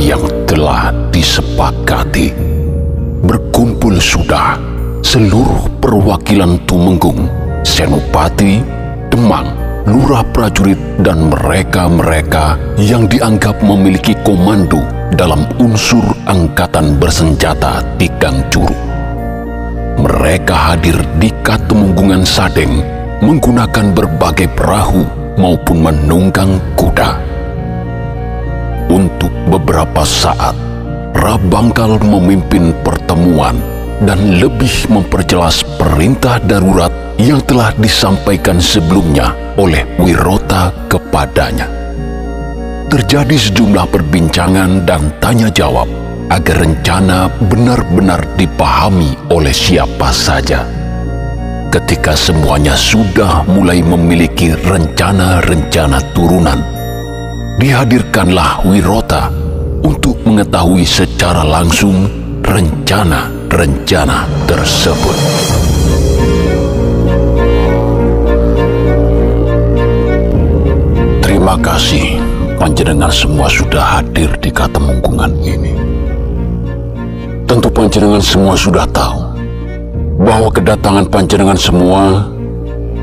[0.00, 2.32] Yang telah disepakati,
[3.20, 4.56] berkumpul sudah
[5.04, 7.28] seluruh perwakilan Tumenggung,
[7.60, 8.64] Senopati,
[9.12, 9.52] Demang,
[9.84, 14.80] lurah prajurit dan mereka-mereka yang dianggap memiliki komando
[15.20, 18.72] dalam unsur angkatan bersenjata di Gangjuru.
[20.00, 22.80] Mereka hadir di Katemunggungan Sadeng
[23.20, 25.04] menggunakan berbagai perahu
[25.36, 27.20] maupun menunggang kuda.
[28.90, 30.54] Untuk beberapa saat,
[31.10, 33.58] Rabangkal memimpin pertemuan
[34.00, 36.88] dan lebih memperjelas perintah darurat
[37.20, 41.68] yang telah disampaikan sebelumnya oleh Wirota kepadanya.
[42.88, 45.86] Terjadi sejumlah perbincangan dan tanya jawab
[46.30, 50.64] agar rencana benar-benar dipahami oleh siapa saja.
[51.70, 56.58] Ketika semuanya sudah mulai memiliki rencana-rencana turunan,
[57.62, 59.39] dihadirkanlah Wirota
[59.84, 62.08] untuk mengetahui secara langsung
[62.44, 65.16] rencana-rencana tersebut.
[71.22, 72.20] Terima kasih,
[72.58, 75.74] panjenengan semua sudah hadir di Katemungkungan ini.
[77.46, 79.18] Tentu panjenengan semua sudah tahu
[80.20, 82.28] bahwa kedatangan panjenengan semua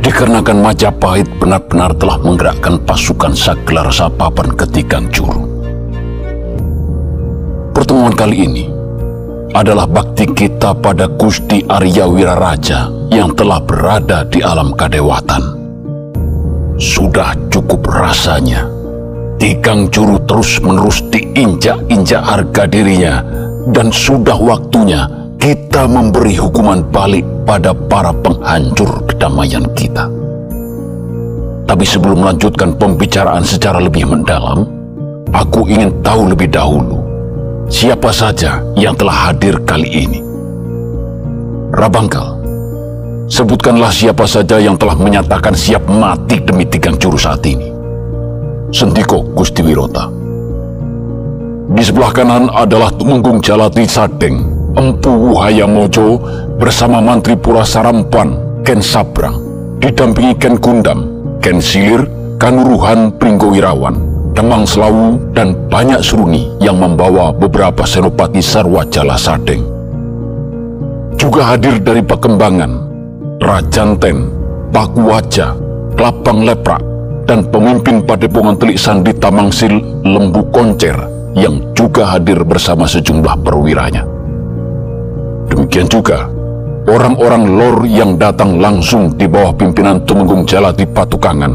[0.05, 5.46] dikarenakan Majapahit benar-benar telah menggerakkan pasukan Saklar Sapapan ke Tigang Juru.
[7.97, 8.65] Pertemuan kali ini
[9.57, 15.41] adalah bakti kita pada Gusti Arya Wiraraja yang telah berada di alam kadewatan.
[16.77, 18.69] Sudah cukup rasanya.
[19.41, 23.25] Tigang Juru terus-menerus diinjak-injak harga dirinya
[23.73, 25.09] dan sudah waktunya
[25.41, 30.05] kita memberi hukuman balik pada para penghancur kedamaian kita.
[31.65, 34.69] Tapi sebelum melanjutkan pembicaraan secara lebih mendalam,
[35.33, 37.06] aku ingin tahu lebih dahulu
[37.67, 40.19] siapa saja yang telah hadir kali ini.
[41.71, 42.37] Rabangkal,
[43.27, 47.67] Sebutkanlah siapa saja yang telah menyatakan siap mati demi tigang juru saat ini.
[48.71, 50.07] Sentiko Gusti Wirota.
[51.67, 54.47] Di sebelah kanan adalah Tumenggung Jalati Sadeng,
[54.79, 56.23] Empu Wuhaya Mojo
[56.55, 59.35] bersama Mantri Pura Sarampan, Ken Sabrang,
[59.83, 61.11] didampingi Ken Gundam,
[61.43, 62.07] Ken Silir,
[62.39, 64.06] Kanuruhan Pringgo Wirawan,
[64.37, 69.65] Demang Selawu, dan banyak seruni yang membawa beberapa senopati Sarwajala Sadeng.
[71.17, 72.69] Juga hadir dari Pakembangan,
[73.41, 74.29] Rajanten,
[74.69, 75.57] Pakuwaja,
[75.97, 76.85] Kelapang Leprak,
[77.25, 80.93] dan pemimpin Padepongan Telik Sandi Tamangsil Lembu Koncer
[81.33, 84.05] yang juga hadir bersama sejumlah perwiranya.
[85.49, 86.29] Demikian juga
[86.85, 91.53] orang-orang lor yang datang langsung di bawah pimpinan Tumenggung Jalati Patukangan,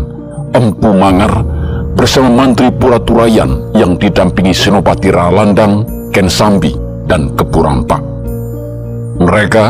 [0.50, 1.61] Empu Mangar,
[1.92, 6.72] bersama Mantri Puraturayan yang didampingi Senopati Ralandang, Ken Sambi,
[7.06, 8.00] dan Kepurampak.
[9.22, 9.64] Mereka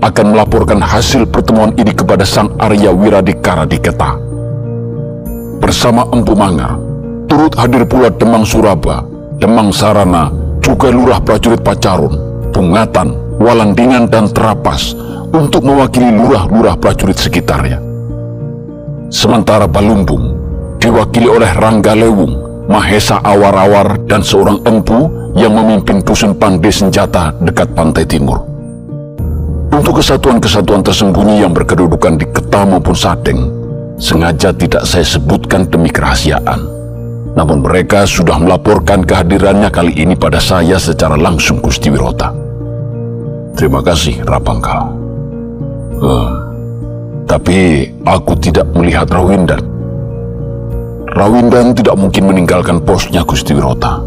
[0.00, 4.16] akan melaporkan hasil pertemuan ini kepada Sang Arya Wiradikara di Keta.
[5.58, 6.76] Bersama Empu Mangar,
[7.26, 9.02] turut hadir pula Demang Suraba,
[9.40, 10.28] Demang Sarana,
[10.60, 12.14] juga Lurah Prajurit Pacarun,
[12.52, 14.94] Pungatan, Walandingan, dan Terapas
[15.34, 17.82] untuk mewakili lurah-lurah prajurit sekitarnya.
[19.10, 20.33] Sementara Balumbung
[20.84, 22.36] diwakili oleh Rangga Lewung,
[22.68, 28.44] Mahesa Awar-Awar, dan seorang empu yang memimpin dusun pandai senjata dekat pantai timur.
[29.72, 33.48] Untuk kesatuan-kesatuan tersembunyi yang berkedudukan di Keta maupun Sadeng,
[33.96, 36.60] sengaja tidak saya sebutkan demi kerahasiaan.
[37.34, 42.30] Namun mereka sudah melaporkan kehadirannya kali ini pada saya secara langsung Gusti Wirota.
[43.58, 44.86] Terima kasih, Rapangka.
[45.98, 46.30] Uh,
[47.26, 49.73] tapi aku tidak melihat Rawindan.
[51.14, 54.02] Rawindan tidak mungkin meninggalkan posnya Gusti Wirota.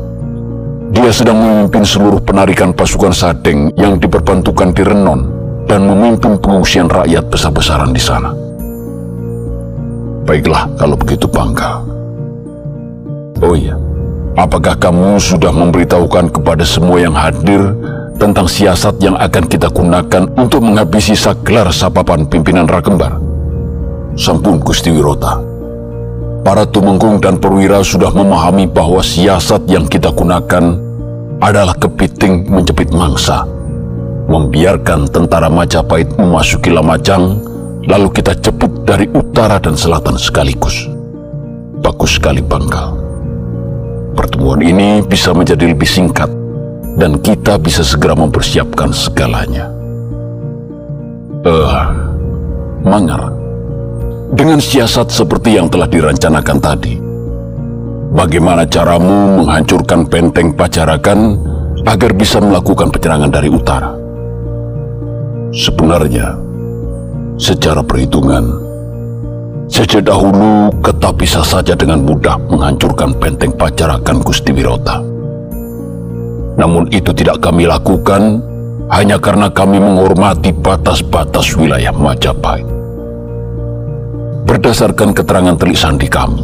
[0.92, 5.24] Dia sedang memimpin seluruh penarikan pasukan Sadeng yang diperbantukan di Renon
[5.72, 8.36] dan memimpin pengungsian rakyat besar-besaran di sana.
[10.28, 11.80] Baiklah kalau begitu bangga.
[13.40, 13.80] Oh iya,
[14.36, 17.72] apakah kamu sudah memberitahukan kepada semua yang hadir
[18.20, 23.16] tentang siasat yang akan kita gunakan untuk menghabisi saklar sapapan pimpinan Rakembar?
[24.20, 25.47] Sampun Gusti Wirota.
[26.48, 30.80] Para tumenggung dan perwira sudah memahami bahwa siasat yang kita gunakan
[31.44, 33.44] adalah kepiting menjepit mangsa
[34.28, 37.40] membiarkan tentara Majapahit memasuki Lamajang,
[37.88, 40.88] lalu kita jemput dari utara dan selatan sekaligus.
[41.80, 42.96] Bagus sekali Bangkal.
[44.14, 46.28] Pertemuan ini bisa menjadi lebih singkat,
[47.00, 49.72] dan kita bisa segera mempersiapkan segalanya.
[51.48, 51.86] Eh, uh,
[52.84, 53.32] Mangar,
[54.34, 57.00] dengan siasat seperti yang telah direncanakan tadi,
[58.12, 61.40] bagaimana caramu menghancurkan benteng Pacarakan
[61.88, 63.92] agar bisa melakukan penyerangan dari utara.
[65.56, 66.36] Sebenarnya,
[67.40, 68.52] secara perhitungan,
[69.72, 75.00] sejak dahulu Keta bisa saja dengan mudah menghancurkan benteng Pacarakan Gusti Wirota.
[76.58, 78.44] Namun itu tidak kami lakukan
[78.92, 82.77] hanya karena kami menghormati batas-batas wilayah Majapahit.
[84.48, 86.40] Berdasarkan keterangan telik sandi kami,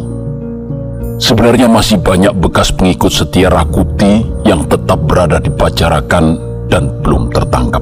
[1.24, 6.36] sebenarnya masih banyak bekas pengikut setia Rakuti yang tetap berada di Pacarakan
[6.68, 7.80] dan belum tertangkap.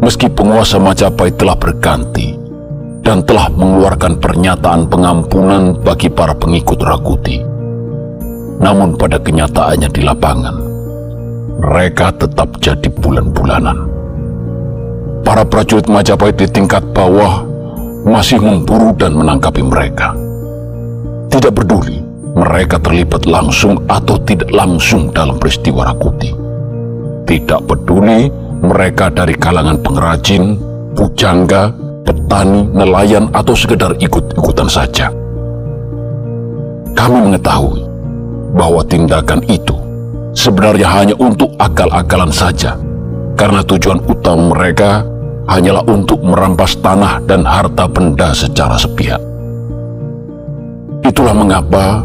[0.00, 2.40] Meski penguasa Majapahit telah berganti
[3.04, 7.44] dan telah mengeluarkan pernyataan pengampunan bagi para pengikut Rakuti,
[8.64, 10.56] namun pada kenyataannya di lapangan,
[11.68, 13.76] mereka tetap jadi bulan-bulanan.
[15.20, 17.44] Para prajurit Majapahit di tingkat bawah
[18.08, 20.16] masih memburu dan menangkapi mereka.
[21.28, 22.00] Tidak peduli
[22.32, 26.32] mereka terlibat langsung atau tidak langsung dalam peristiwa Rakuti.
[27.28, 28.32] Tidak peduli
[28.64, 30.56] mereka dari kalangan pengrajin,
[30.96, 31.70] pujangga,
[32.08, 35.12] petani, nelayan, atau sekedar ikut-ikutan saja.
[36.96, 37.84] Kami mengetahui
[38.56, 39.76] bahwa tindakan itu
[40.32, 42.74] sebenarnya hanya untuk akal-akalan saja,
[43.36, 45.04] karena tujuan utama mereka
[45.48, 49.18] hanyalah untuk merampas tanah dan harta benda secara sepihak.
[51.02, 52.04] Itulah mengapa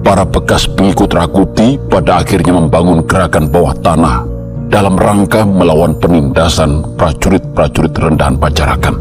[0.00, 4.24] para bekas pengikut Rakuti pada akhirnya membangun gerakan bawah tanah
[4.72, 8.96] dalam rangka melawan penindasan prajurit-prajurit rendahan pacarakan.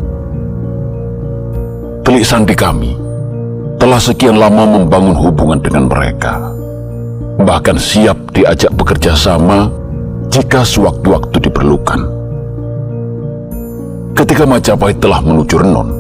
[2.04, 2.92] Telik sandi kami
[3.80, 6.40] telah sekian lama membangun hubungan dengan mereka,
[7.40, 9.72] bahkan siap diajak bekerja sama
[10.28, 12.17] jika sewaktu-waktu diperlukan.
[14.18, 15.94] Ketika Majapahit telah menuju Renon,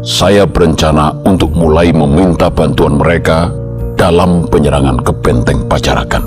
[0.00, 3.52] saya berencana untuk mulai meminta bantuan mereka
[4.00, 6.24] dalam penyerangan ke benteng Pacarakan.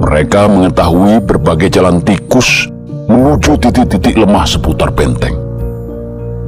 [0.00, 2.64] Mereka mengetahui berbagai jalan tikus
[3.12, 5.36] menuju titik-titik lemah seputar benteng.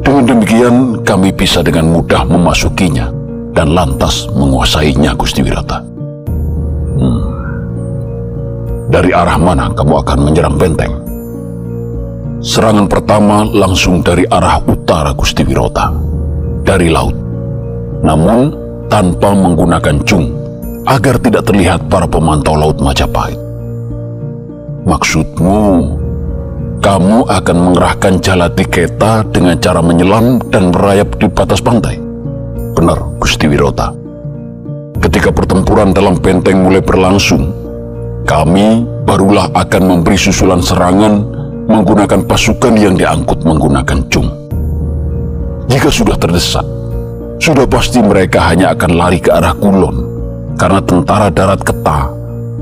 [0.01, 3.13] Dengan demikian, kami bisa dengan mudah memasukinya
[3.53, 5.77] dan lantas menguasainya, Gusti Wirata.
[6.97, 7.25] Hmm.
[8.89, 11.04] Dari arah mana kamu akan menyerang benteng?
[12.45, 15.89] Serangan pertama langsung dari arah utara Gusti Wirota,
[16.61, 17.17] dari laut.
[18.05, 18.53] Namun,
[18.93, 20.29] tanpa menggunakan cung,
[20.85, 23.41] agar tidak terlihat para pemantau laut Majapahit.
[24.85, 25.65] Maksudmu,
[26.85, 31.97] kamu akan mengerahkan jala tiketa dengan cara menyelam dan merayap di batas pantai?
[32.77, 33.89] Benar, Gusti Wirota.
[35.01, 37.49] Ketika pertempuran dalam benteng mulai berlangsung,
[38.29, 41.34] kami barulah akan memberi susulan serangan
[41.67, 44.29] menggunakan pasukan yang diangkut menggunakan cung.
[45.69, 46.65] Jika sudah terdesak,
[47.41, 49.97] sudah pasti mereka hanya akan lari ke arah kulon,
[50.61, 52.13] karena tentara darat Keta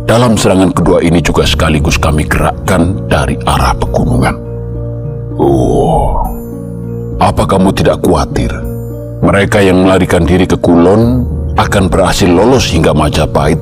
[0.07, 4.35] dalam serangan kedua ini juga sekaligus kami gerakkan dari arah pegunungan.
[5.39, 6.23] Oh,
[7.19, 8.51] apa kamu tidak khawatir?
[9.23, 11.23] Mereka yang melarikan diri ke kulon
[11.55, 13.59] akan berhasil lolos hingga Majapahit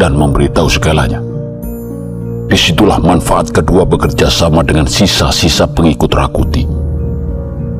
[0.00, 1.20] dan memberitahu segalanya.
[2.44, 6.68] Di situlah manfaat kedua bekerja sama dengan sisa-sisa pengikut Rakuti.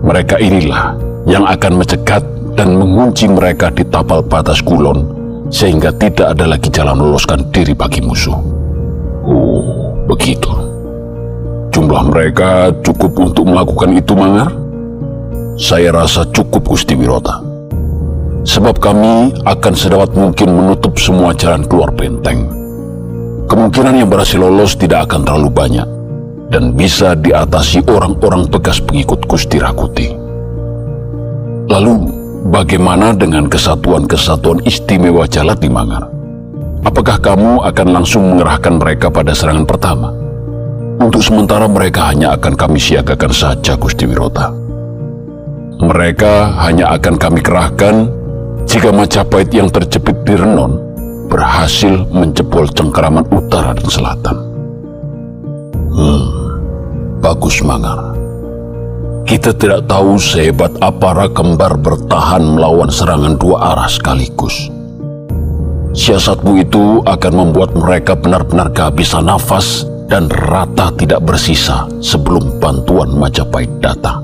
[0.00, 0.96] Mereka inilah
[1.28, 2.25] yang akan mencegat
[2.56, 5.05] dan mengunci mereka di tapal batas kulon
[5.53, 8.36] sehingga tidak ada lagi jalan meloloskan diri bagi musuh.
[9.29, 10.48] Oh, begitu.
[11.69, 14.48] Jumlah mereka cukup untuk melakukan itu, Mangar?
[15.60, 17.36] Saya rasa cukup, Gusti Wirota.
[18.44, 22.64] Sebab kami akan sedapat mungkin menutup semua jalan keluar benteng
[23.55, 25.87] kemungkinan yang berhasil lolos tidak akan terlalu banyak
[26.51, 30.11] dan bisa diatasi orang-orang bekas pengikut Gusti Rakuti.
[31.70, 31.94] Lalu,
[32.51, 36.03] bagaimana dengan kesatuan-kesatuan istimewa Jalati Mangar?
[36.82, 40.11] Apakah kamu akan langsung mengerahkan mereka pada serangan pertama?
[40.99, 44.51] Untuk sementara mereka hanya akan kami siagakan saja Gusti Wirota.
[45.79, 48.11] Mereka hanya akan kami kerahkan
[48.67, 50.94] jika Majapahit yang terjepit di Renon
[51.34, 54.36] berhasil menjebol cengkeraman utara dan selatan.
[55.91, 56.26] Hmm,
[57.19, 58.14] bagus Mangar.
[59.26, 64.70] Kita tidak tahu sehebat apa kembar bertahan melawan serangan dua arah sekaligus.
[65.94, 73.70] Siasatmu itu akan membuat mereka benar-benar kehabisan nafas dan rata tidak bersisa sebelum bantuan Majapahit
[73.82, 74.22] datang.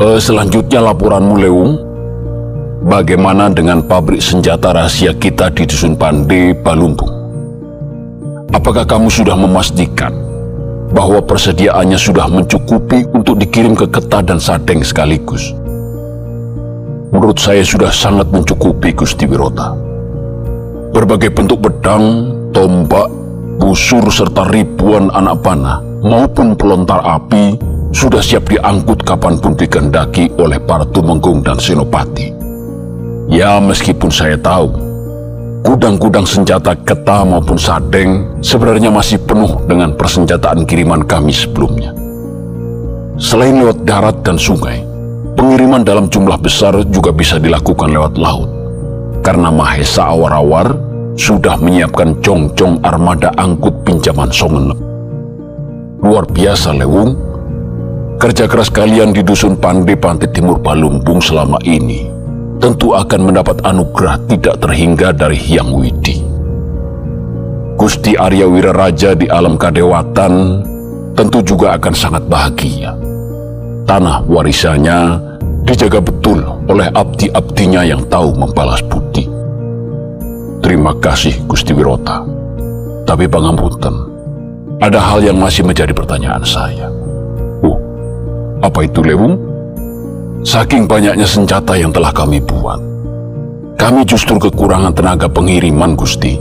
[0.00, 1.93] Uh, selanjutnya laporanmu, Leung.
[2.84, 7.10] Bagaimana dengan pabrik senjata rahasia kita di Dusun Pande, Balumpung?
[8.52, 10.12] Apakah kamu sudah memastikan
[10.92, 15.56] bahwa persediaannya sudah mencukupi untuk dikirim ke Keta dan Sadeng sekaligus?
[17.14, 19.70] menurut saya sudah sangat mencukupi Gusti Wirota.
[20.90, 23.06] Berbagai bentuk pedang, tombak,
[23.62, 27.54] busur serta ribuan anak panah maupun pelontar api
[27.94, 32.43] sudah siap diangkut kapan pun dikehendaki oleh para tumenggung dan senopati.
[33.34, 34.70] Ya meskipun saya tahu,
[35.66, 41.90] gudang-gudang senjata keta maupun sadeng sebenarnya masih penuh dengan persenjataan kiriman kami sebelumnya.
[43.18, 44.86] Selain lewat darat dan sungai,
[45.34, 48.46] pengiriman dalam jumlah besar juga bisa dilakukan lewat laut.
[49.26, 50.78] Karena Mahesa Awar-Awar
[51.18, 54.78] sudah menyiapkan cong-cong armada angkut pinjaman Songenep.
[56.06, 57.18] Luar biasa, Lewung.
[58.14, 62.13] Kerja keras kalian di Dusun Pande Pantai Timur Balumbung selama ini
[62.64, 66.24] tentu akan mendapat anugerah tidak terhingga dari Hyang Widi.
[67.76, 70.64] Gusti Arya Wiraraja di alam kadewatan
[71.12, 72.96] tentu juga akan sangat bahagia.
[73.84, 75.20] Tanah warisannya
[75.68, 79.28] dijaga betul oleh abdi-abdinya yang tahu membalas budi.
[80.64, 82.24] Terima kasih Gusti Wirota.
[83.04, 83.92] Tapi pangampunten,
[84.80, 86.88] ada hal yang masih menjadi pertanyaan saya.
[87.60, 87.76] Oh,
[88.64, 89.53] apa itu Lewung?
[90.44, 92.76] Saking banyaknya senjata yang telah kami buat,
[93.80, 96.36] kami justru kekurangan tenaga pengiriman Gusti.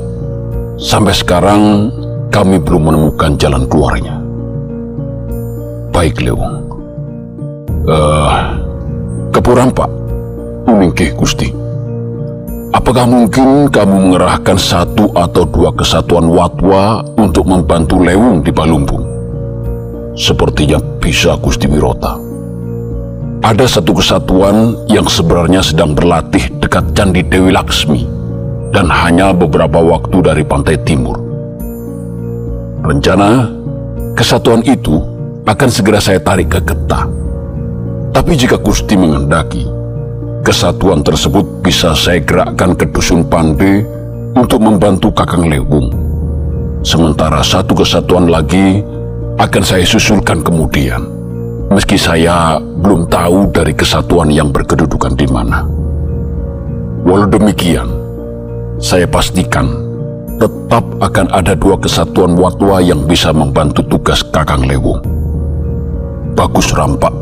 [0.75, 1.87] Sampai sekarang
[2.27, 4.19] kami belum menemukan jalan keluarnya.
[5.95, 6.19] Baik.
[6.19, 6.35] Eh,
[7.87, 8.59] uh,
[9.31, 9.87] kepuran Pak.
[10.67, 11.47] Mungkin Gusti.
[12.75, 19.07] Apakah mungkin kamu mengerahkan satu atau dua kesatuan watwa untuk membantu Lewung di Balumbung?
[20.19, 22.32] Sepertinya bisa Gusti Wirota.
[23.43, 28.07] Ada satu kesatuan yang sebenarnya sedang berlatih dekat Candi Dewi Laksmi
[28.71, 31.19] dan hanya beberapa waktu dari pantai timur.
[32.87, 33.51] Rencana
[34.15, 34.97] kesatuan itu
[35.43, 37.03] akan segera saya tarik ke Getah.
[38.15, 39.83] Tapi jika Gusti mengendaki,
[40.43, 43.87] Kesatuan tersebut bisa saya gerakkan ke Dusun Pande
[44.35, 45.87] untuk membantu Kakang Lewung.
[46.83, 48.83] Sementara satu kesatuan lagi
[49.39, 50.99] akan saya susulkan kemudian,
[51.71, 55.63] meski saya belum tahu dari kesatuan yang berkedudukan di mana.
[57.07, 57.87] Walau demikian,
[58.81, 59.69] saya pastikan
[60.41, 64.99] tetap akan ada dua kesatuan watwa yang bisa membantu tugas Kakang Lewung.
[66.33, 67.13] Bagus rampak.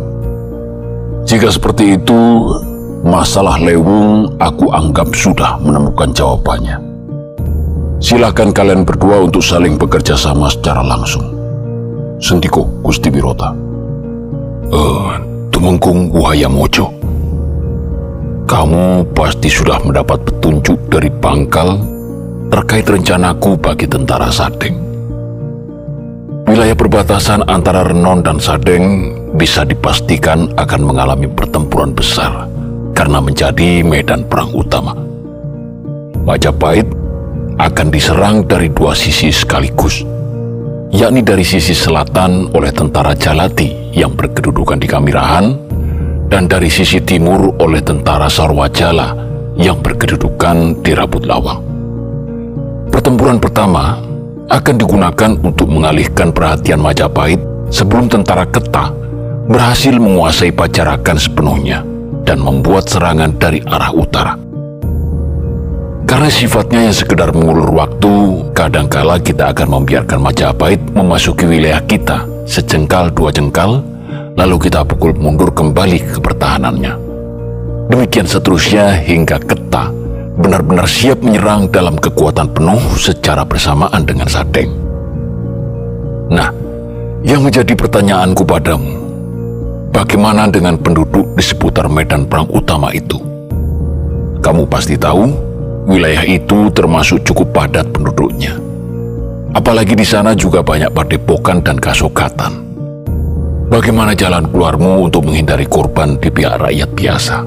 [1.28, 2.50] Jika seperti itu,
[3.02, 6.78] Masalah Lewung aku anggap sudah menemukan jawabannya.
[7.98, 11.26] Silakan kalian berdua untuk saling bekerja sama secara langsung.
[12.22, 13.71] Sentiko Gusti Birota.
[14.72, 15.20] Eh, uh,
[15.52, 16.88] Tumengkung Wahaya Mojo.
[18.48, 21.76] Kamu pasti sudah mendapat petunjuk dari Bangkal
[22.48, 24.80] terkait rencanaku bagi tentara Sadeng.
[26.48, 32.48] Wilayah perbatasan antara Renon dan Sadeng bisa dipastikan akan mengalami pertempuran besar
[32.96, 34.96] karena menjadi medan perang utama.
[36.24, 36.88] Majapahit
[37.60, 40.08] akan diserang dari dua sisi sekaligus,
[40.96, 45.46] yakni dari sisi selatan oleh tentara Jalati yang berkedudukan di Kamirahan
[46.32, 49.16] dan dari sisi timur oleh tentara Sarwajala
[49.60, 51.60] yang berkedudukan di Rabut Lawang.
[52.92, 54.00] Pertempuran pertama
[54.52, 57.40] akan digunakan untuk mengalihkan perhatian Majapahit
[57.72, 58.92] sebelum tentara Ketah
[59.48, 61.84] berhasil menguasai Pajarakan sepenuhnya
[62.28, 64.51] dan membuat serangan dari arah utara.
[66.12, 73.16] Karena sifatnya yang sekedar mengulur waktu, kadangkala kita akan membiarkan Majapahit memasuki wilayah kita sejengkal
[73.16, 73.80] dua jengkal,
[74.36, 77.00] lalu kita pukul mundur kembali ke pertahanannya.
[77.88, 79.88] Demikian seterusnya hingga Keta
[80.36, 84.68] benar-benar siap menyerang dalam kekuatan penuh secara bersamaan dengan Sadeng.
[86.28, 86.52] Nah,
[87.24, 89.00] yang menjadi pertanyaanku padamu,
[89.92, 93.20] Bagaimana dengan penduduk di seputar medan perang utama itu?
[94.40, 95.51] Kamu pasti tahu,
[95.86, 98.58] wilayah itu termasuk cukup padat penduduknya.
[99.52, 102.72] Apalagi di sana juga banyak padepokan dan kasokatan.
[103.72, 107.38] Bagaimana jalan keluarmu untuk menghindari korban di pihak rakyat biasa?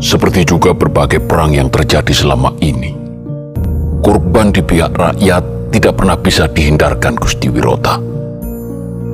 [0.00, 2.92] Seperti juga berbagai perang yang terjadi selama ini.
[4.04, 7.96] Korban di pihak rakyat tidak pernah bisa dihindarkan Gusti Wirota.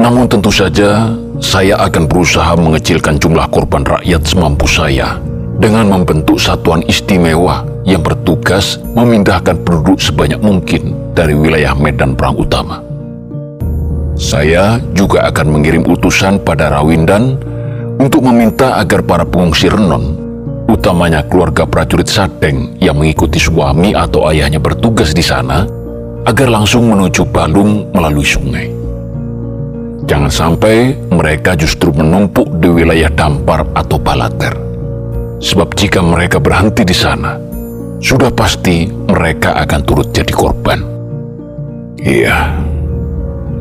[0.01, 5.30] Namun tentu saja saya akan berusaha mengecilkan jumlah korban rakyat semampu saya
[5.61, 12.81] dengan membentuk satuan istimewa yang bertugas memindahkan penduduk sebanyak mungkin dari wilayah medan perang utama.
[14.17, 17.37] Saya juga akan mengirim utusan pada Rawindan
[18.01, 20.17] untuk meminta agar para pengungsi Renon,
[20.69, 25.69] utamanya keluarga prajurit Sadeng yang mengikuti suami atau ayahnya bertugas di sana,
[26.25, 28.69] agar langsung menuju Balung melalui sungai.
[30.09, 34.70] Jangan sampai mereka justru menumpuk di wilayah Dampar atau Balater.
[35.41, 37.41] Sebab jika mereka berhenti di sana,
[37.97, 40.85] sudah pasti mereka akan turut jadi korban.
[41.97, 42.61] Iya,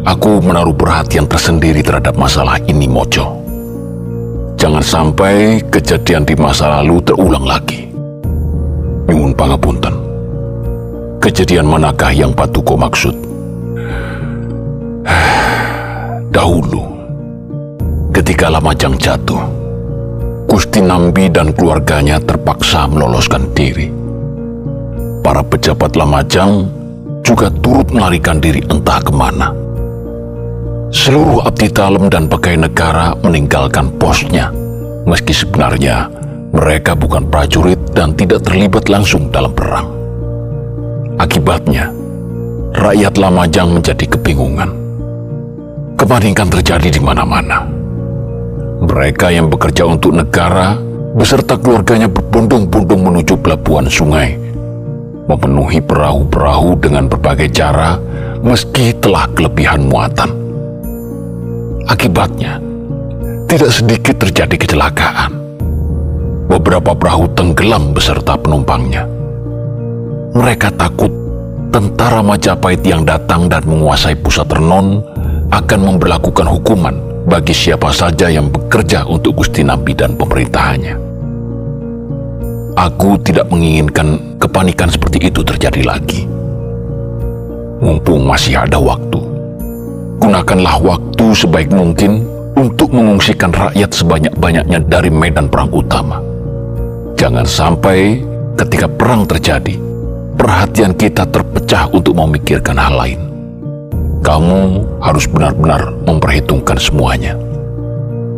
[0.04, 3.40] aku menaruh perhatian tersendiri terhadap masalah ini, Mojo.
[4.60, 7.88] Jangan sampai kejadian di masa lalu terulang lagi.
[9.08, 9.96] Nyungun pangapunten.
[11.24, 13.16] Kejadian manakah yang patuko maksud?
[16.36, 16.84] Dahulu,
[18.12, 19.40] ketika Lamajang jatuh,
[20.50, 23.86] Gusti Nambi dan keluarganya terpaksa meloloskan diri.
[25.22, 26.66] Para pejabat Lamajang
[27.22, 29.54] juga turut melarikan diri entah ke mana.
[30.90, 34.50] Seluruh abdi talem dan pegawai negara meninggalkan posnya,
[35.06, 36.10] meski sebenarnya
[36.50, 39.86] mereka bukan prajurit dan tidak terlibat langsung dalam perang.
[41.22, 41.94] Akibatnya,
[42.74, 44.74] rakyat Lamajang menjadi kebingungan.
[45.94, 47.79] Kepanikan terjadi di mana-mana.
[48.80, 50.80] Mereka yang bekerja untuk negara
[51.12, 54.40] beserta keluarganya berbondong-bondong menuju pelabuhan sungai,
[55.28, 58.00] memenuhi perahu-perahu dengan berbagai cara
[58.40, 60.32] meski telah kelebihan muatan.
[61.92, 62.64] Akibatnya,
[63.52, 65.36] tidak sedikit terjadi kecelakaan.
[66.48, 69.04] Beberapa perahu tenggelam beserta penumpangnya.
[70.40, 71.12] Mereka takut
[71.76, 75.04] tentara Majapahit yang datang dan menguasai pusat Renon
[75.52, 80.98] akan memperlakukan hukuman bagi siapa saja yang bekerja untuk Gusti Nabi dan pemerintahannya.
[82.74, 86.26] Aku tidak menginginkan kepanikan seperti itu terjadi lagi.
[87.80, 89.22] Mumpung masih ada waktu,
[90.18, 92.26] gunakanlah waktu sebaik mungkin
[92.58, 96.18] untuk mengungsikan rakyat sebanyak-banyaknya dari medan perang utama.
[97.14, 98.26] Jangan sampai
[98.58, 99.78] ketika perang terjadi,
[100.34, 103.29] perhatian kita terpecah untuk memikirkan hal lain.
[104.20, 104.60] Kamu
[105.00, 107.34] harus benar-benar memperhitungkan semuanya.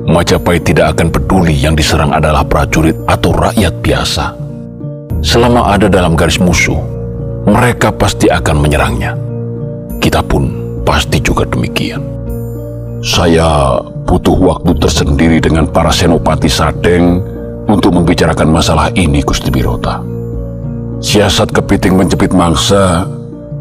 [0.05, 4.33] Majapahit tidak akan peduli yang diserang adalah prajurit atau rakyat biasa.
[5.21, 6.77] Selama ada dalam garis musuh,
[7.45, 9.13] mereka pasti akan menyerangnya.
[10.01, 10.49] Kita pun
[10.81, 12.01] pasti juga demikian.
[13.01, 17.21] Saya butuh waktu tersendiri dengan para senopati Sadeng
[17.69, 20.01] untuk membicarakan masalah ini, Gusti Birota.
[21.01, 23.05] Siasat kepiting menjepit mangsa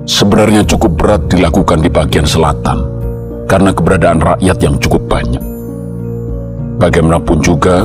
[0.08, 3.00] sebenarnya cukup berat dilakukan di bagian selatan
[3.50, 5.42] karena keberadaan rakyat yang cukup banyak.
[6.80, 7.84] Bagaimanapun juga,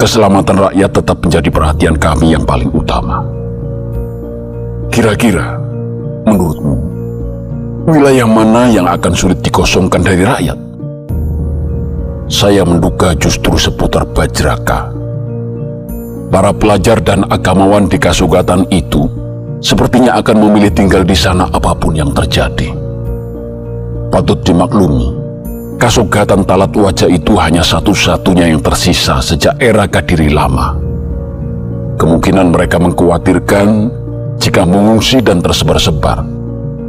[0.00, 3.20] keselamatan rakyat tetap menjadi perhatian kami yang paling utama.
[4.88, 5.58] Kira-kira,
[6.24, 6.74] menurutmu,
[7.90, 10.58] wilayah mana yang akan sulit dikosongkan dari rakyat?
[12.26, 14.90] Saya menduga justru seputar Bajraka.
[16.26, 19.25] Para pelajar dan agamawan di Kasugatan itu
[19.60, 22.72] sepertinya akan memilih tinggal di sana apa pun yang terjadi.
[24.12, 25.12] Patut dimaklumi,
[25.76, 30.76] Kasugatan Talat Wajah itu hanya satu-satunya yang tersisa sejak era Kadiri lama.
[31.96, 33.68] Kemungkinan mereka mengkhawatirkan
[34.36, 36.24] jika mengungsi dan tersebar-sebar,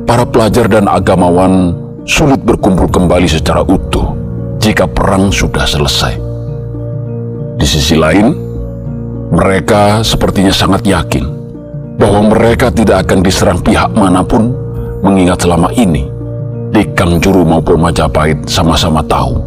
[0.03, 4.15] para pelajar dan agamawan sulit berkumpul kembali secara utuh
[4.59, 6.15] jika perang sudah selesai.
[7.57, 8.35] Di sisi lain,
[9.31, 11.36] mereka sepertinya sangat yakin
[11.97, 14.53] bahwa mereka tidak akan diserang pihak mana pun
[15.01, 16.05] mengingat selama ini
[16.71, 16.83] di
[17.17, 19.41] Juru maupun Majapahit sama-sama tahu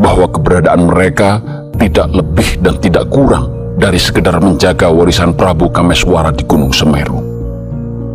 [0.00, 1.40] bahwa keberadaan mereka
[1.80, 3.48] tidak lebih dan tidak kurang
[3.80, 7.16] dari sekedar menjaga warisan Prabu Kameswara di Gunung Semeru.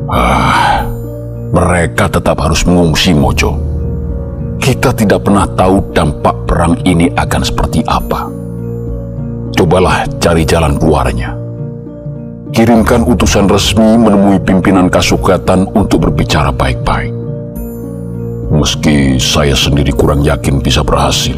[0.05, 0.85] Ah,
[1.49, 3.57] mereka tetap harus mengungsi Mojo.
[4.61, 8.29] Kita tidak pernah tahu dampak perang ini akan seperti apa.
[9.57, 11.44] Cobalah cari jalan keluarnya.
[12.53, 17.09] Kirimkan utusan resmi menemui pimpinan Kasugatan untuk berbicara baik-baik.
[18.53, 21.33] Meski saya sendiri kurang yakin bisa berhasil,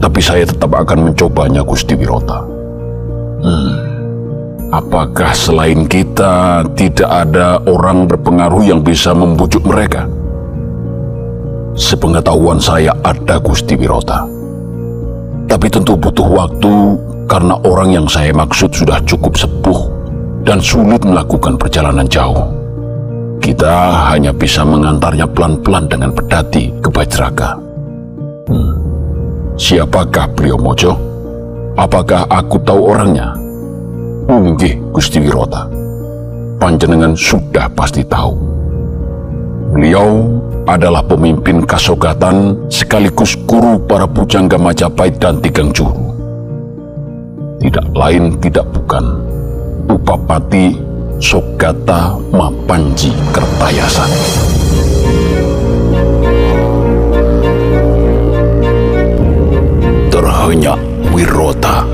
[0.00, 2.40] tapi saya tetap akan mencobanya Gusti Wirota.
[3.44, 3.72] Hmm.
[4.72, 10.08] Apakah selain kita tidak ada orang berpengaruh yang bisa membujuk mereka?
[11.76, 14.24] Sepengetahuan saya ada Gusti Wirota.
[15.44, 16.72] Tapi tentu butuh waktu
[17.26, 19.88] karena orang yang saya maksud sudah cukup sepuh
[20.42, 22.50] dan sulit melakukan perjalanan jauh.
[23.42, 27.58] Kita hanya bisa mengantarnya pelan-pelan dengan pedati ke Bajraka.
[28.46, 28.72] Hmm.
[29.58, 30.94] Siapakah beliau Mojo?
[31.74, 33.34] Apakah aku tahu orangnya?
[34.30, 35.66] Unggih Gusti Wirota.
[36.62, 38.38] Panjenengan sudah pasti tahu.
[39.74, 40.30] Beliau
[40.68, 45.74] adalah pemimpin kasogatan sekaligus guru para pujangga Majapahit dan Tigang.
[47.62, 49.22] Tidak lain tidak bukan
[49.86, 50.74] Upapati
[51.22, 54.10] Sogata Mapanji Kertayasan.
[60.10, 60.80] Terhenyak
[61.14, 61.86] Wirota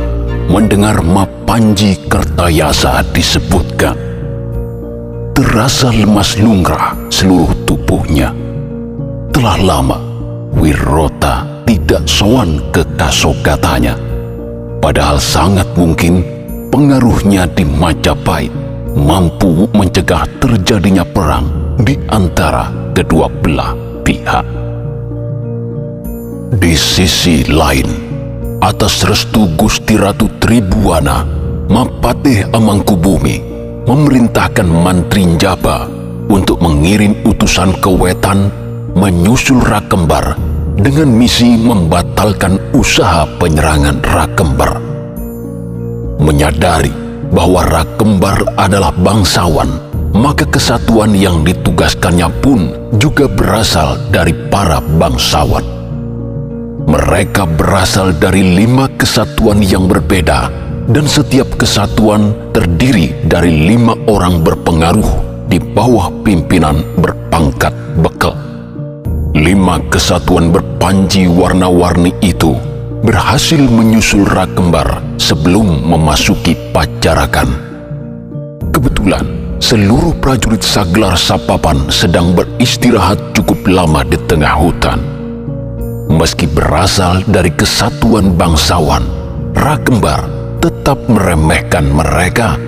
[0.49, 3.93] mendengar Map Panji Kertayasa disebutkan,
[5.37, 8.33] terasa lemas lungrah seluruh tubuhnya.
[9.37, 9.99] Telah lama
[10.57, 14.08] Wirota tidak sowan ke Kasogatanya,
[14.79, 16.23] padahal sangat mungkin
[16.71, 18.53] pengaruhnya di Majapahit
[18.95, 24.47] mampu mencegah terjadinya perang di antara kedua belah pihak.
[26.49, 27.87] Di sisi lain,
[28.65, 31.23] atas restu Gusti Ratu Tribuana,
[31.69, 33.45] Mapatih Amangkubumi
[33.85, 35.85] memerintahkan Mantri Njaba
[36.33, 38.49] untuk mengirim utusan ke Wetan
[38.97, 40.37] menyusul Rakembar
[40.79, 44.79] dengan misi membatalkan usaha penyerangan Rakembar.
[46.23, 46.95] Menyadari
[47.35, 49.67] bahwa Rakembar adalah bangsawan,
[50.15, 52.71] maka kesatuan yang ditugaskannya pun
[53.03, 55.67] juga berasal dari para bangsawan.
[56.89, 60.49] Mereka berasal dari lima kesatuan yang berbeda,
[60.89, 65.11] dan setiap kesatuan terdiri dari lima orang berpengaruh
[65.51, 68.38] di bawah pimpinan berpangkat bekal.
[69.39, 72.59] Lima kesatuan berpanji warna-warni itu
[73.07, 77.47] berhasil menyusul Rakembar sebelum memasuki Pacarakan.
[78.75, 79.23] Kebetulan,
[79.63, 84.99] seluruh prajurit Saglar Sapapan sedang beristirahat cukup lama di tengah hutan.
[86.11, 89.07] Meski berasal dari kesatuan bangsawan,
[89.55, 90.27] Rakembar
[90.59, 92.59] tetap meremehkan mereka,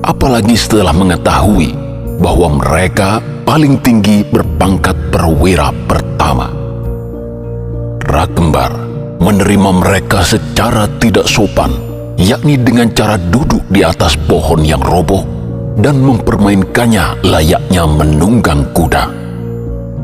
[0.00, 1.76] apalagi setelah mengetahui
[2.16, 6.52] bahwa mereka paling tinggi berpangkat perwira pertama.
[8.04, 8.76] Rakembar
[9.24, 11.72] menerima mereka secara tidak sopan,
[12.20, 15.24] yakni dengan cara duduk di atas pohon yang roboh
[15.80, 19.08] dan mempermainkannya layaknya menunggang kuda.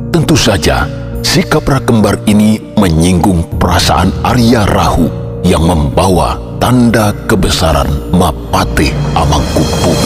[0.09, 0.88] Tentu saja,
[1.20, 5.04] sikap Rakembar ini menyinggung perasaan Arya Rahu
[5.44, 10.03] yang membawa tanda kebesaran Mapate Amangkupu.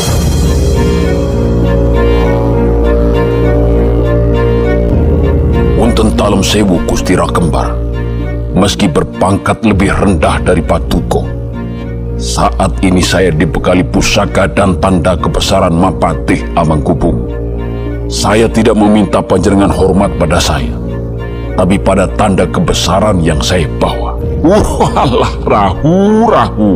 [5.99, 7.75] Unten talem sewu Gusti Rakembar
[8.55, 11.27] meski berpangkat lebih rendah dari Patuko.
[12.15, 17.27] Saat ini saya dibekali pusaka dan tanda kebesaran Mapatih Amangkubung.
[18.07, 20.71] Saya tidak meminta panjenengan hormat pada saya,
[21.59, 24.15] tapi pada tanda kebesaran yang saya bawa.
[24.39, 26.71] Walah, rahu, rahu.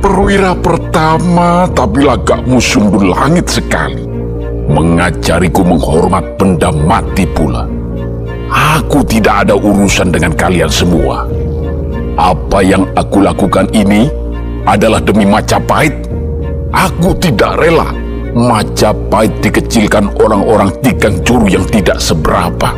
[0.00, 4.08] Perwira pertama tapi lagakmu sumber langit sekali.
[4.72, 7.83] Mengajariku menghormat benda mati pula.
[8.54, 11.26] Aku tidak ada urusan dengan kalian semua.
[12.14, 14.06] Apa yang aku lakukan ini
[14.62, 16.06] adalah demi Majapahit.
[16.70, 17.90] Aku tidak rela
[18.34, 22.70] Majapahit dikecilkan orang-orang tikang curu yang tidak seberapa.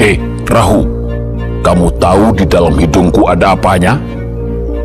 [0.00, 0.16] Hei,
[0.48, 0.80] Rahu,
[1.60, 4.00] kamu tahu di dalam hidungku ada apanya?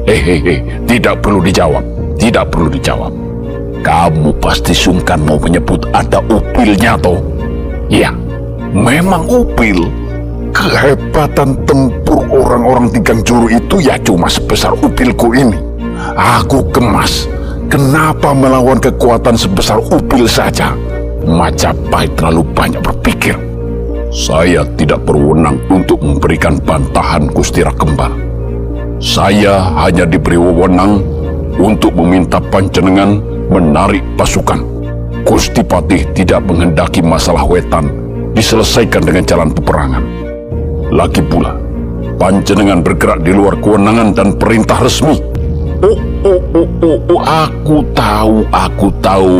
[0.04, 1.84] Hehehe, tidak perlu dijawab,
[2.20, 3.16] tidak perlu dijawab.
[3.80, 7.20] Kamu pasti sungkan mau menyebut ada upilnya toh?
[7.88, 8.12] Iya,
[8.74, 9.92] memang upil.
[10.56, 15.60] Kehebatan tempur orang-orang tigang juru itu ya cuma sebesar upilku ini.
[16.16, 17.28] Aku kemas.
[17.68, 20.72] Kenapa melawan kekuatan sebesar upil saja?
[21.28, 23.36] Majapahit terlalu banyak berpikir.
[24.16, 28.16] Saya tidak berwenang untuk memberikan bantahan Gusti Rakembar.
[29.04, 31.04] Saya hanya diberi wewenang
[31.60, 33.20] untuk meminta panjenengan
[33.52, 34.64] menarik pasukan.
[35.28, 38.05] Gusti Patih tidak menghendaki masalah wetan
[38.36, 40.04] diselesaikan dengan jalan peperangan.
[40.92, 41.56] Lagi pula,
[42.20, 45.18] panjenengan bergerak di luar kewenangan dan perintah resmi.
[45.82, 49.40] Oh, oh, oh, oh, oh, aku tahu, aku tahu.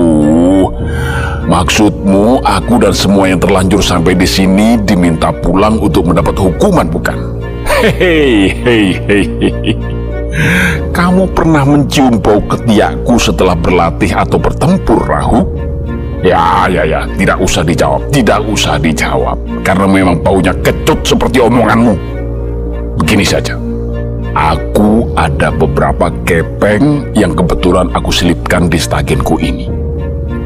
[1.46, 7.18] Maksudmu, aku dan semua yang terlanjur sampai di sini diminta pulang untuk mendapat hukuman, bukan?
[7.86, 9.74] Hei, hei, hei, hei.
[10.92, 15.55] Kamu pernah mencium bau ketiakku setelah berlatih atau bertempur, Rahu?
[16.26, 21.94] Ya, ya, ya, tidak usah dijawab, tidak usah dijawab, karena memang baunya kecut seperti omonganmu.
[22.98, 23.54] Begini saja,
[24.34, 29.70] aku ada beberapa kepeng yang kebetulan aku selipkan di staginku ini.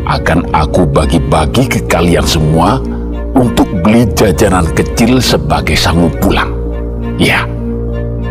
[0.03, 2.83] Akan aku bagi-bagi ke kalian semua
[3.31, 6.51] untuk beli jajanan kecil sebagai sangu pulang.
[7.15, 7.47] Ya,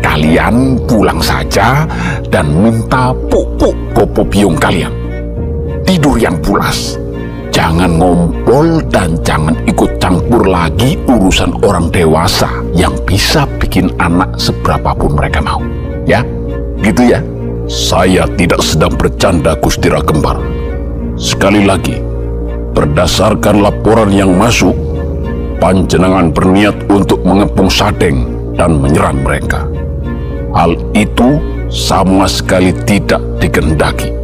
[0.05, 1.89] kalian pulang saja
[2.29, 4.93] dan minta pupuk popo biung kalian.
[5.81, 7.08] Tidur yang pulas
[7.59, 15.19] Jangan ngompol dan jangan ikut campur lagi urusan orang dewasa yang bisa bikin anak seberapapun
[15.19, 15.59] mereka mau.
[16.07, 16.23] Ya,
[16.79, 17.19] gitu ya.
[17.67, 20.39] Saya tidak sedang bercanda Gustira Kembar.
[21.19, 21.99] Sekali lagi,
[22.71, 24.71] berdasarkan laporan yang masuk,
[25.59, 28.23] panjenengan berniat untuk mengepung Sadeng
[28.55, 29.67] dan menyerang mereka.
[30.55, 31.35] Hal itu
[31.67, 34.15] sama sekali tidak dikendaki.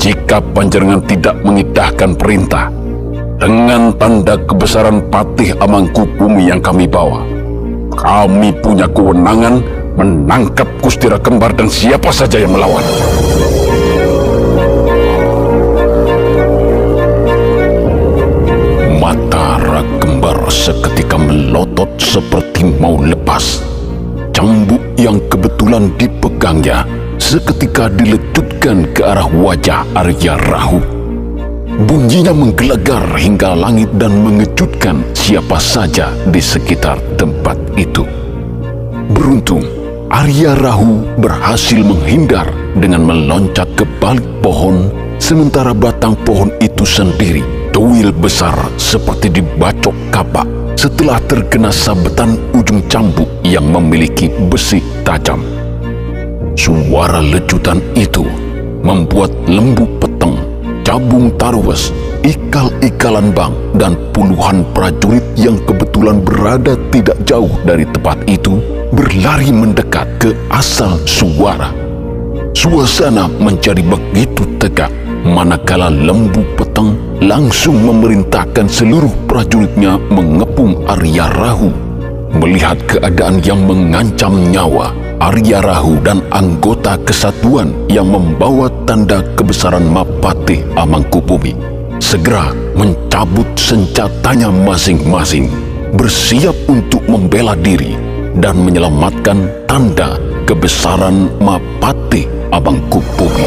[0.00, 2.72] Jika panjenengan tidak mengidahkan perintah
[3.36, 7.20] dengan tanda kebesaran patih amangku bumi yang kami bawa,
[7.92, 9.60] kami punya kewenangan
[10.00, 12.80] menangkap Kustira Kembar dan siapa saja yang melawan.
[18.96, 19.60] Mata
[20.00, 23.60] Kembar seketika melotot seperti mau lepas.
[24.32, 26.88] Cambuk yang kebetulan dipegangnya
[27.20, 27.92] seketika
[28.60, 30.84] ke arah wajah Arya Rahu.
[31.88, 38.04] Bunyinya menggelegar hingga langit dan mengejutkan siapa saja di sekitar tempat itu.
[39.16, 39.64] Beruntung,
[40.12, 47.40] Arya Rahu berhasil menghindar dengan meloncat ke balik pohon sementara batang pohon itu sendiri
[47.72, 50.44] tuil besar seperti dibacok kapak
[50.76, 55.40] setelah terkena sabetan ujung cambuk yang memiliki besi tajam.
[56.60, 58.49] Suara lecutan itu
[58.80, 60.36] membuat lembu peteng,
[60.84, 61.92] cabung tarwes,
[62.24, 70.06] ikal-ikalan bang, dan puluhan prajurit yang kebetulan berada tidak jauh dari tempat itu berlari mendekat
[70.18, 71.70] ke asal suara.
[72.50, 74.90] Suasana menjadi begitu tegak
[75.22, 81.70] manakala lembu peteng langsung memerintahkan seluruh prajuritnya mengepung Arya Rahu.
[82.30, 90.64] Melihat keadaan yang mengancam nyawa, Arya Rahu dan anggota kesatuan yang membawa tanda kebesaran Mapati
[90.80, 91.52] Amangkubumi
[92.00, 95.52] segera mencabut senjatanya masing-masing,
[95.92, 98.00] bersiap untuk membela diri
[98.40, 100.16] dan menyelamatkan tanda
[100.48, 103.44] kebesaran Mapati Amangkubumi.